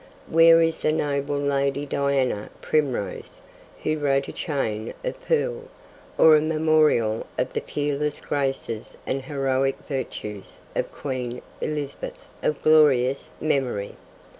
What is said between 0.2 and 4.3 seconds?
Where is 'the noble ladie Diana Primrose,' who wrote